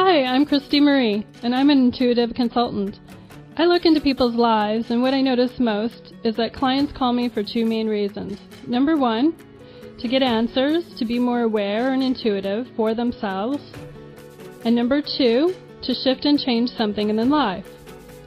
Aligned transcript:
Hi, 0.00 0.22
I'm 0.22 0.46
Christy 0.46 0.78
Marie, 0.78 1.26
and 1.42 1.52
I'm 1.52 1.70
an 1.70 1.78
intuitive 1.78 2.32
consultant. 2.32 3.00
I 3.56 3.64
look 3.64 3.84
into 3.84 4.00
people's 4.00 4.36
lives, 4.36 4.92
and 4.92 5.02
what 5.02 5.12
I 5.12 5.20
notice 5.20 5.58
most 5.58 6.14
is 6.22 6.36
that 6.36 6.54
clients 6.54 6.92
call 6.92 7.12
me 7.12 7.28
for 7.28 7.42
two 7.42 7.66
main 7.66 7.88
reasons. 7.88 8.38
Number 8.68 8.96
one, 8.96 9.34
to 9.98 10.06
get 10.06 10.22
answers, 10.22 10.84
to 10.98 11.04
be 11.04 11.18
more 11.18 11.40
aware 11.40 11.92
and 11.92 12.00
intuitive 12.00 12.68
for 12.76 12.94
themselves. 12.94 13.60
And 14.64 14.76
number 14.76 15.02
two, 15.02 15.52
to 15.82 15.94
shift 15.94 16.26
and 16.26 16.38
change 16.38 16.70
something 16.70 17.10
in 17.10 17.16
their 17.16 17.26
life. 17.26 17.66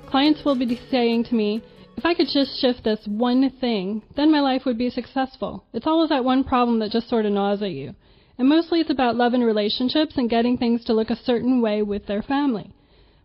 Clients 0.08 0.44
will 0.44 0.56
be 0.56 0.78
saying 0.92 1.24
to 1.24 1.36
me, 1.36 1.64
if 1.96 2.06
I 2.06 2.14
could 2.16 2.28
just 2.28 2.60
shift 2.60 2.84
this 2.84 3.00
one 3.08 3.50
thing, 3.62 4.04
then 4.18 4.30
my 4.30 4.42
life 4.42 4.66
would 4.66 4.78
be 4.78 4.90
successful. 4.90 5.64
It's 5.72 5.88
always 5.88 6.10
that 6.10 6.26
one 6.26 6.44
problem 6.44 6.80
that 6.80 6.92
just 6.92 7.08
sort 7.08 7.26
of 7.26 7.32
gnaws 7.32 7.62
at 7.62 7.72
you. 7.72 7.96
And 8.38 8.48
mostly 8.48 8.80
it's 8.80 8.90
about 8.90 9.16
love 9.16 9.34
and 9.34 9.44
relationships 9.44 10.14
and 10.18 10.30
getting 10.30 10.58
things 10.58 10.84
to 10.86 10.94
look 10.94 11.10
a 11.10 11.16
certain 11.16 11.62
way 11.62 11.82
with 11.82 12.08
their 12.08 12.22
family. 12.22 12.74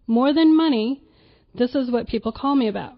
More 0.06 0.32
than 0.32 0.56
money, 0.56 1.02
this 1.54 1.74
is 1.74 1.90
what 1.90 2.08
people 2.08 2.32
call 2.32 2.54
me 2.54 2.68
about. 2.68 2.94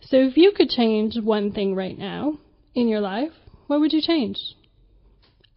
So 0.00 0.16
if 0.16 0.36
you 0.36 0.52
could 0.52 0.68
change 0.68 1.18
one 1.18 1.52
thing 1.52 1.74
right 1.74 1.98
now 1.98 2.38
in 2.74 2.88
your 2.88 3.00
life, 3.00 3.32
what 3.66 3.80
would 3.80 3.92
you 3.92 4.00
change? 4.00 4.38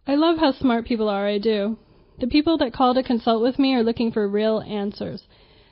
I 0.06 0.16
love 0.16 0.38
how 0.38 0.52
smart 0.52 0.84
people 0.84 1.08
are, 1.08 1.26
I 1.26 1.38
do. 1.38 1.78
The 2.18 2.26
people 2.26 2.58
that 2.58 2.74
call 2.74 2.94
to 2.94 3.02
consult 3.02 3.42
with 3.42 3.58
me 3.58 3.74
are 3.74 3.84
looking 3.84 4.12
for 4.12 4.26
real 4.28 4.60
answers. 4.60 5.22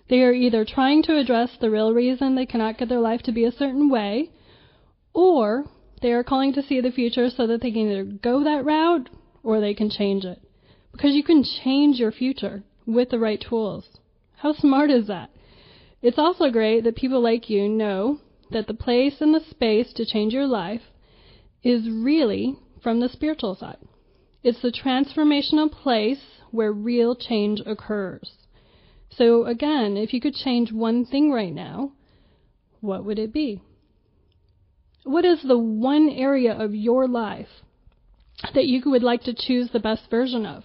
They 0.09 0.23
are 0.23 0.33
either 0.33 0.65
trying 0.65 1.03
to 1.05 1.17
address 1.17 1.51
the 1.61 1.70
real 1.70 1.92
reason 1.92 2.34
they 2.34 2.47
cannot 2.47 2.78
get 2.78 2.89
their 2.89 3.01
life 3.01 3.23
to 3.23 3.33
be 3.33 3.45
a 3.45 3.53
certain 3.53 3.91
way, 3.91 4.31
or 5.12 5.67
they 6.01 6.12
are 6.12 6.25
calling 6.25 6.53
to 6.55 6.62
see 6.62 6.81
the 6.81 6.91
future 6.91 7.28
so 7.28 7.47
that 7.47 7.61
they 7.61 7.70
can 7.70 7.91
either 7.91 8.05
go 8.05 8.42
that 8.45 8.65
route 8.65 9.11
or 9.43 9.61
they 9.61 9.75
can 9.75 9.91
change 9.91 10.25
it. 10.25 10.41
Because 10.92 11.14
you 11.14 11.23
can 11.23 11.45
change 11.45 11.98
your 11.98 12.12
future 12.12 12.62
with 12.87 13.11
the 13.11 13.19
right 13.19 13.41
tools. 13.41 13.89
How 14.37 14.53
smart 14.53 14.91
is 14.91 15.06
that? 15.06 15.31
It's 16.03 16.19
also 16.19 16.51
great 16.51 16.84
that 16.84 16.97
people 16.97 17.20
like 17.20 17.51
you 17.51 17.69
know 17.69 18.20
that 18.51 18.67
the 18.67 18.75
place 18.75 19.20
and 19.20 19.34
the 19.34 19.45
space 19.48 19.92
to 19.95 20.06
change 20.06 20.33
your 20.33 20.47
life 20.47 20.83
is 21.62 21.89
really 21.91 22.56
from 22.83 23.01
the 23.01 23.09
spiritual 23.09 23.55
side. 23.55 23.77
It's 24.42 24.62
the 24.62 24.73
transformational 24.73 25.70
place 25.70 26.23
where 26.51 26.73
real 26.73 27.14
change 27.14 27.61
occurs. 27.67 28.33
So, 29.11 29.45
again, 29.45 29.97
if 29.97 30.14
you 30.14 30.20
could 30.20 30.34
change 30.34 30.73
one 30.73 31.05
thing 31.05 31.31
right 31.31 31.53
now, 31.53 31.92
what 32.81 33.05
would 33.05 33.19
it 33.19 33.33
be? 33.33 33.61
What 35.05 35.25
is 35.25 35.42
the 35.42 35.59
one 35.59 36.09
area 36.09 36.53
of 36.53 36.75
your 36.75 37.07
life 37.07 37.62
that 38.55 38.66
you 38.66 38.83
would 38.86 39.02
like 39.02 39.22
to 39.24 39.34
choose 39.34 39.70
the 39.70 39.80
best 39.80 40.10
version 40.10 40.46
of? 40.46 40.64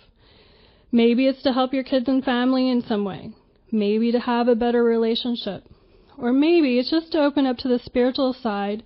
Maybe 0.92 1.28
it's 1.28 1.44
to 1.44 1.54
help 1.54 1.74
your 1.74 1.84
kids 1.84 2.08
and 2.08 2.24
family 2.24 2.70
in 2.70 2.82
some 2.82 3.04
way. 3.04 3.34
Maybe 3.72 4.12
to 4.12 4.20
have 4.20 4.48
a 4.48 4.56
better 4.56 4.84
relationship. 4.84 5.66
Or 6.18 6.32
maybe 6.32 6.80
it's 6.80 6.90
just 6.90 7.12
to 7.12 7.24
open 7.24 7.46
up 7.46 7.58
to 7.58 7.68
the 7.68 7.80
spiritual 7.80 8.34
side 8.34 8.84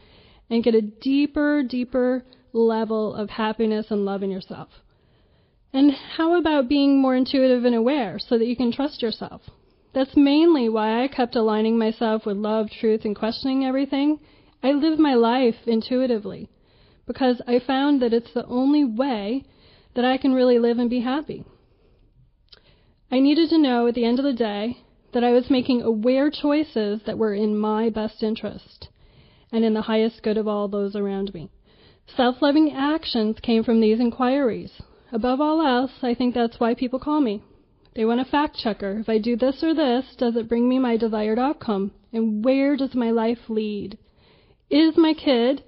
and 0.50 0.64
get 0.64 0.74
a 0.74 0.82
deeper, 0.82 1.62
deeper 1.62 2.26
level 2.52 3.14
of 3.14 3.30
happiness 3.30 3.88
and 3.92 4.06
love 4.06 4.24
in 4.24 4.32
yourself. 4.32 4.70
And 5.72 5.92
how 5.92 6.40
about 6.40 6.68
being 6.68 7.00
more 7.00 7.16
intuitive 7.16 7.66
and 7.66 7.76
aware 7.76 8.18
so 8.18 8.40
that 8.40 8.48
you 8.48 8.56
can 8.56 8.72
trust 8.72 9.04
yourself? 9.04 9.42
That's 9.94 10.16
mainly 10.18 10.68
why 10.68 11.04
I 11.04 11.08
kept 11.08 11.36
aligning 11.36 11.78
myself 11.78 12.26
with 12.26 12.38
love, 12.38 12.72
truth, 12.72 13.06
and 13.06 13.16
questioning 13.16 13.66
everything. 13.66 14.20
I 14.64 14.72
live 14.72 14.98
my 14.98 15.14
life 15.14 15.56
intuitively 15.68 16.50
because 17.10 17.42
I 17.48 17.58
found 17.58 18.04
that 18.04 18.14
it's 18.14 18.32
the 18.36 18.46
only 18.46 18.84
way 18.84 19.44
that 19.96 20.06
I 20.06 20.18
can 20.18 20.32
really 20.32 20.60
live 20.60 20.78
and 20.78 20.92
be 20.92 21.00
happy. 21.00 21.44
I 23.12 23.20
needed 23.20 23.50
to 23.50 23.58
know 23.58 23.88
at 23.88 23.96
the 23.96 24.06
end 24.06 24.20
of 24.20 24.26
the 24.26 24.32
day 24.32 24.78
that 25.14 25.24
I 25.24 25.32
was 25.32 25.50
making 25.50 25.82
aware 25.82 26.30
choices 26.30 27.02
that 27.08 27.18
were 27.18 27.34
in 27.34 27.58
my 27.58 27.90
best 27.90 28.22
interest 28.22 28.90
and 29.52 29.66
in 29.66 29.74
the 29.74 29.82
highest 29.82 30.22
good 30.22 30.38
of 30.38 30.48
all 30.48 30.68
those 30.68 30.96
around 30.96 31.34
me. 31.34 31.50
Self 32.16 32.44
loving 32.44 32.72
actions 32.74 33.38
came 33.42 33.64
from 33.64 33.82
these 33.82 34.00
inquiries. 34.00 34.80
Above 35.12 35.42
all 35.42 35.66
else, 35.66 36.04
I 36.04 36.14
think 36.14 36.36
that's 36.36 36.60
why 36.60 36.76
people 36.76 37.00
call 37.00 37.22
me. 37.22 37.42
They 37.96 38.06
want 38.06 38.22
a 38.22 38.26
fact 38.26 38.56
checker. 38.56 39.00
If 39.00 39.10
I 39.10 39.18
do 39.18 39.36
this 39.36 39.64
or 39.64 39.74
this, 39.74 40.06
does 40.16 40.36
it 40.36 40.48
bring 40.48 40.70
me 40.70 40.78
my 40.78 40.96
desired 40.96 41.40
outcome? 41.40 41.92
And 42.14 42.46
where 42.46 42.78
does 42.78 42.94
my 42.94 43.10
life 43.10 43.50
lead? 43.50 43.98
Is 44.70 44.96
my 44.96 45.16
kid 45.16 45.64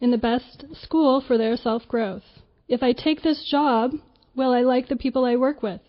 in 0.00 0.10
the 0.10 0.18
best 0.18 0.64
school 0.82 1.20
for 1.20 1.36
their 1.36 1.56
self 1.56 1.86
growth? 1.86 2.24
If 2.68 2.82
I 2.82 2.92
take 2.92 3.22
this 3.22 3.44
job, 3.50 3.92
will 4.34 4.52
I 4.52 4.60
like 4.60 4.88
the 4.88 4.96
people 4.96 5.24
I 5.24 5.36
work 5.36 5.62
with? 5.62 5.80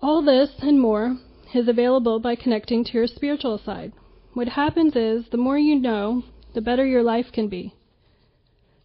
All 0.00 0.22
this 0.22 0.50
and 0.60 0.80
more 0.80 1.16
is 1.54 1.68
available 1.68 2.20
by 2.20 2.36
connecting 2.36 2.84
to 2.84 2.92
your 2.92 3.06
spiritual 3.06 3.58
side. 3.58 3.92
What 4.34 4.48
happens 4.48 4.94
is, 4.94 5.28
the 5.30 5.38
more 5.38 5.58
you 5.58 5.78
know, 5.78 6.22
the 6.54 6.60
better 6.60 6.84
your 6.84 7.02
life 7.02 7.26
can 7.32 7.48
be. 7.48 7.74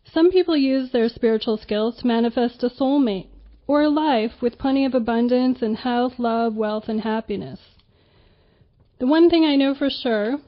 Some 0.05 0.31
people 0.31 0.55
use 0.55 0.91
their 0.91 1.09
spiritual 1.09 1.57
skills 1.57 1.97
to 1.97 2.07
manifest 2.07 2.63
a 2.63 2.69
soulmate 2.69 3.27
or 3.67 3.81
a 3.81 3.89
life 3.89 4.41
with 4.41 4.57
plenty 4.57 4.85
of 4.85 4.93
abundance 4.93 5.61
and 5.61 5.77
health, 5.77 6.13
love, 6.17 6.55
wealth, 6.55 6.85
and 6.87 7.01
happiness. 7.01 7.59
The 8.99 9.07
one 9.07 9.29
thing 9.29 9.45
I 9.45 9.55
know 9.55 9.73
for 9.73 9.89
sure 9.89 10.39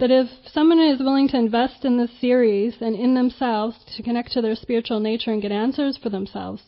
that 0.00 0.10
if 0.10 0.28
someone 0.50 0.80
is 0.80 0.98
willing 0.98 1.28
to 1.28 1.36
invest 1.36 1.84
in 1.84 1.98
this 1.98 2.10
series 2.20 2.74
and 2.80 2.96
in 2.96 3.14
themselves 3.14 3.76
to 3.96 4.02
connect 4.02 4.32
to 4.32 4.40
their 4.40 4.54
spiritual 4.54 4.98
nature 4.98 5.30
and 5.30 5.42
get 5.42 5.52
answers 5.52 5.98
for 6.02 6.08
themselves, 6.08 6.62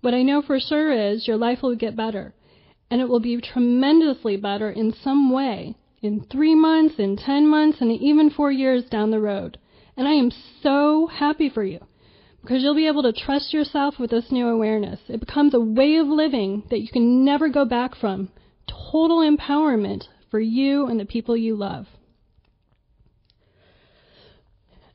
what 0.00 0.14
I 0.14 0.22
know 0.22 0.40
for 0.40 0.58
sure 0.58 0.90
is 0.90 1.28
your 1.28 1.36
life 1.36 1.62
will 1.62 1.76
get 1.76 1.94
better. 1.94 2.34
And 2.90 3.00
it 3.00 3.08
will 3.08 3.20
be 3.20 3.40
tremendously 3.40 4.38
better 4.38 4.70
in 4.70 4.92
some 4.92 5.30
way 5.30 5.76
in 6.00 6.24
three 6.24 6.54
months, 6.54 6.94
in 6.98 7.16
10 7.16 7.46
months, 7.46 7.78
and 7.80 7.92
even 7.92 8.30
four 8.30 8.50
years 8.50 8.84
down 8.84 9.10
the 9.10 9.20
road. 9.20 9.58
And 9.96 10.08
I 10.08 10.12
am 10.12 10.32
so 10.62 11.06
happy 11.06 11.50
for 11.50 11.62
you 11.62 11.78
because 12.40 12.62
you'll 12.62 12.74
be 12.74 12.88
able 12.88 13.02
to 13.02 13.12
trust 13.12 13.52
yourself 13.52 13.98
with 13.98 14.10
this 14.10 14.32
new 14.32 14.48
awareness. 14.48 14.98
It 15.08 15.20
becomes 15.20 15.54
a 15.54 15.60
way 15.60 15.96
of 15.96 16.06
living 16.06 16.64
that 16.70 16.80
you 16.80 16.88
can 16.88 17.24
never 17.24 17.50
go 17.50 17.66
back 17.66 17.94
from. 17.94 18.30
Total 18.66 19.18
empowerment 19.18 20.04
for 20.30 20.40
you 20.40 20.86
and 20.86 20.98
the 20.98 21.04
people 21.04 21.36
you 21.36 21.54
love. 21.54 21.86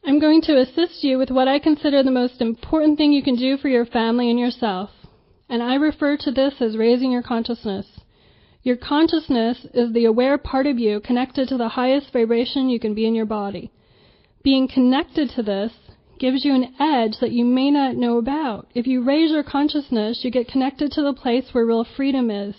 I'm 0.07 0.19
going 0.19 0.41
to 0.43 0.57
assist 0.57 1.03
you 1.03 1.17
with 1.17 1.31
what 1.31 1.49
I 1.49 1.59
consider 1.59 2.01
the 2.01 2.11
most 2.11 2.39
important 2.39 2.97
thing 2.97 3.11
you 3.11 3.21
can 3.21 3.35
do 3.35 3.57
for 3.57 3.67
your 3.67 3.85
family 3.85 4.29
and 4.29 4.39
yourself. 4.39 4.89
And 5.49 5.61
I 5.61 5.75
refer 5.75 6.15
to 6.15 6.31
this 6.31 6.53
as 6.61 6.77
raising 6.77 7.11
your 7.11 7.21
consciousness. 7.21 7.85
Your 8.63 8.77
consciousness 8.77 9.65
is 9.73 9.91
the 9.91 10.05
aware 10.05 10.37
part 10.37 10.65
of 10.65 10.79
you 10.79 11.01
connected 11.01 11.49
to 11.49 11.57
the 11.57 11.67
highest 11.67 12.13
vibration 12.13 12.69
you 12.69 12.79
can 12.79 12.93
be 12.93 13.05
in 13.05 13.15
your 13.15 13.25
body. 13.25 13.69
Being 14.43 14.69
connected 14.69 15.29
to 15.31 15.43
this 15.43 15.73
gives 16.17 16.45
you 16.45 16.55
an 16.55 16.73
edge 16.79 17.17
that 17.19 17.33
you 17.33 17.43
may 17.43 17.69
not 17.69 17.97
know 17.97 18.17
about. 18.17 18.71
If 18.73 18.87
you 18.87 19.03
raise 19.03 19.31
your 19.31 19.43
consciousness, 19.43 20.23
you 20.23 20.31
get 20.31 20.47
connected 20.47 20.89
to 20.93 21.01
the 21.01 21.11
place 21.11 21.49
where 21.51 21.65
real 21.65 21.83
freedom 21.83 22.31
is. 22.31 22.55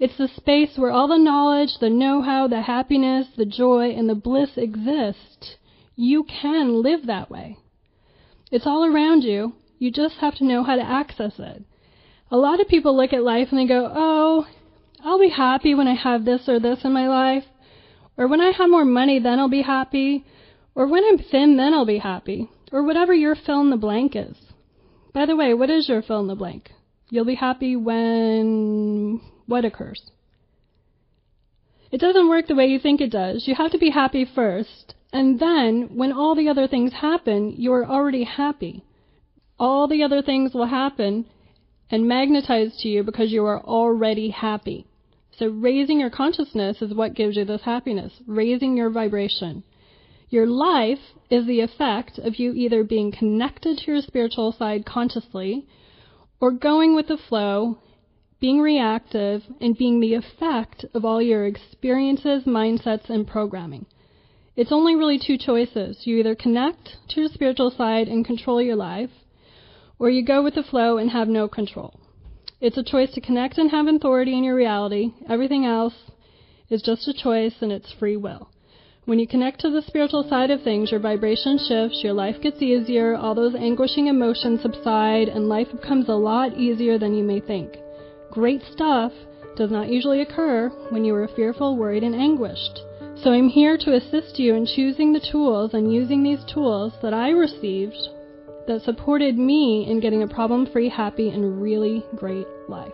It's 0.00 0.18
the 0.18 0.26
space 0.26 0.76
where 0.76 0.90
all 0.90 1.06
the 1.06 1.18
knowledge, 1.18 1.78
the 1.78 1.88
know 1.88 2.20
how, 2.20 2.48
the 2.48 2.62
happiness, 2.62 3.28
the 3.36 3.46
joy, 3.46 3.90
and 3.90 4.08
the 4.08 4.16
bliss 4.16 4.50
exist. 4.56 5.56
You 5.96 6.24
can 6.24 6.82
live 6.82 7.06
that 7.06 7.30
way. 7.30 7.58
It's 8.50 8.66
all 8.66 8.84
around 8.84 9.22
you. 9.22 9.54
You 9.78 9.90
just 9.90 10.16
have 10.16 10.34
to 10.36 10.44
know 10.44 10.64
how 10.64 10.76
to 10.76 10.82
access 10.82 11.34
it. 11.38 11.64
A 12.30 12.36
lot 12.36 12.60
of 12.60 12.68
people 12.68 12.96
look 12.96 13.12
at 13.12 13.22
life 13.22 13.48
and 13.50 13.58
they 13.58 13.66
go, 13.66 13.90
oh, 13.94 14.46
I'll 15.04 15.20
be 15.20 15.28
happy 15.28 15.74
when 15.74 15.86
I 15.86 15.94
have 15.94 16.24
this 16.24 16.48
or 16.48 16.58
this 16.58 16.84
in 16.84 16.92
my 16.92 17.08
life. 17.08 17.44
Or 18.16 18.26
when 18.26 18.40
I 18.40 18.50
have 18.50 18.70
more 18.70 18.84
money, 18.84 19.18
then 19.18 19.38
I'll 19.38 19.48
be 19.48 19.62
happy. 19.62 20.24
Or 20.74 20.86
when 20.86 21.04
I'm 21.04 21.18
thin, 21.18 21.56
then 21.56 21.74
I'll 21.74 21.86
be 21.86 21.98
happy. 21.98 22.48
Or 22.72 22.82
whatever 22.82 23.12
your 23.12 23.34
fill 23.34 23.60
in 23.60 23.70
the 23.70 23.76
blank 23.76 24.16
is. 24.16 24.36
By 25.12 25.26
the 25.26 25.36
way, 25.36 25.54
what 25.54 25.70
is 25.70 25.88
your 25.88 26.02
fill 26.02 26.20
in 26.20 26.26
the 26.26 26.34
blank? 26.34 26.70
You'll 27.10 27.24
be 27.24 27.36
happy 27.36 27.76
when 27.76 29.20
what 29.46 29.64
occurs? 29.64 30.10
It 31.92 32.00
doesn't 32.00 32.28
work 32.28 32.48
the 32.48 32.56
way 32.56 32.66
you 32.66 32.80
think 32.80 33.00
it 33.00 33.10
does. 33.10 33.46
You 33.46 33.54
have 33.54 33.70
to 33.70 33.78
be 33.78 33.90
happy 33.90 34.24
first, 34.24 34.94
and 35.14 35.38
then 35.38 35.90
when 35.94 36.12
all 36.12 36.34
the 36.34 36.48
other 36.48 36.66
things 36.66 36.92
happen, 36.92 37.54
you 37.56 37.72
are 37.72 37.86
already 37.86 38.24
happy. 38.24 38.82
All 39.60 39.86
the 39.86 40.02
other 40.02 40.22
things 40.22 40.52
will 40.52 40.66
happen 40.66 41.26
and 41.88 42.08
magnetize 42.08 42.76
to 42.78 42.88
you 42.88 43.04
because 43.04 43.30
you 43.30 43.44
are 43.46 43.62
already 43.62 44.30
happy. 44.30 44.88
So 45.38 45.46
raising 45.46 46.00
your 46.00 46.10
consciousness 46.10 46.82
is 46.82 46.92
what 46.92 47.14
gives 47.14 47.36
you 47.36 47.44
this 47.44 47.62
happiness, 47.62 48.12
raising 48.26 48.76
your 48.76 48.90
vibration. 48.90 49.62
Your 50.30 50.48
life 50.48 50.98
is 51.30 51.46
the 51.46 51.60
effect 51.60 52.18
of 52.18 52.40
you 52.40 52.52
either 52.52 52.82
being 52.82 53.12
connected 53.12 53.78
to 53.78 53.92
your 53.92 54.02
spiritual 54.02 54.50
side 54.50 54.84
consciously 54.84 55.64
or 56.40 56.50
going 56.50 56.96
with 56.96 57.06
the 57.06 57.18
flow, 57.28 57.78
being 58.40 58.60
reactive, 58.60 59.44
and 59.60 59.78
being 59.78 60.00
the 60.00 60.14
effect 60.14 60.84
of 60.92 61.04
all 61.04 61.22
your 61.22 61.46
experiences, 61.46 62.42
mindsets, 62.42 63.08
and 63.08 63.28
programming. 63.28 63.86
It's 64.56 64.70
only 64.70 64.94
really 64.94 65.18
two 65.18 65.36
choices. 65.36 66.06
You 66.06 66.18
either 66.18 66.36
connect 66.36 66.96
to 67.08 67.20
your 67.20 67.28
spiritual 67.28 67.72
side 67.72 68.06
and 68.06 68.24
control 68.24 68.62
your 68.62 68.76
life, 68.76 69.10
or 69.98 70.10
you 70.10 70.24
go 70.24 70.44
with 70.44 70.54
the 70.54 70.62
flow 70.62 70.96
and 70.96 71.10
have 71.10 71.28
no 71.28 71.48
control. 71.48 71.98
It's 72.60 72.78
a 72.78 72.84
choice 72.84 73.12
to 73.14 73.20
connect 73.20 73.58
and 73.58 73.70
have 73.72 73.88
authority 73.88 74.36
in 74.36 74.44
your 74.44 74.54
reality. 74.54 75.12
Everything 75.28 75.64
else 75.64 75.94
is 76.70 76.82
just 76.82 77.08
a 77.08 77.12
choice 77.12 77.54
and 77.60 77.72
it's 77.72 77.92
free 77.92 78.16
will. 78.16 78.48
When 79.06 79.18
you 79.18 79.26
connect 79.26 79.60
to 79.60 79.70
the 79.70 79.82
spiritual 79.82 80.26
side 80.28 80.50
of 80.50 80.62
things, 80.62 80.90
your 80.90 81.00
vibration 81.00 81.58
shifts, 81.58 82.02
your 82.02 82.14
life 82.14 82.40
gets 82.40 82.62
easier, 82.62 83.16
all 83.16 83.34
those 83.34 83.54
anguishing 83.54 84.06
emotions 84.06 84.62
subside, 84.62 85.28
and 85.28 85.48
life 85.48 85.68
becomes 85.72 86.08
a 86.08 86.14
lot 86.14 86.56
easier 86.56 86.96
than 86.96 87.14
you 87.14 87.24
may 87.24 87.40
think. 87.40 87.76
Great 88.30 88.62
stuff 88.72 89.12
does 89.56 89.70
not 89.70 89.88
usually 89.88 90.22
occur 90.22 90.68
when 90.88 91.04
you 91.04 91.14
are 91.14 91.28
fearful, 91.28 91.76
worried, 91.76 92.02
and 92.02 92.14
anguished. 92.14 92.80
So 93.24 93.32
I'm 93.32 93.48
here 93.48 93.78
to 93.78 93.94
assist 93.94 94.38
you 94.38 94.54
in 94.54 94.66
choosing 94.66 95.14
the 95.14 95.26
tools 95.32 95.72
and 95.72 95.90
using 95.90 96.22
these 96.22 96.44
tools 96.44 96.92
that 97.00 97.14
I 97.14 97.30
received 97.30 98.10
that 98.66 98.82
supported 98.82 99.38
me 99.38 99.88
in 99.88 99.98
getting 100.00 100.22
a 100.22 100.28
problem 100.28 100.66
free, 100.66 100.90
happy, 100.90 101.30
and 101.30 101.62
really 101.62 102.04
great 102.16 102.46
life. 102.68 102.92